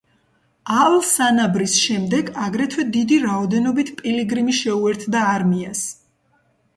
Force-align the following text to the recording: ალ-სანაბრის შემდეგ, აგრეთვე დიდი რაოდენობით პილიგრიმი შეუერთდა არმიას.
ალ-სანაბრის 0.83 1.75
შემდეგ, 1.81 2.31
აგრეთვე 2.45 2.85
დიდი 2.95 3.17
რაოდენობით 3.25 3.91
პილიგრიმი 3.99 4.55
შეუერთდა 4.61 5.21
არმიას. 5.35 5.85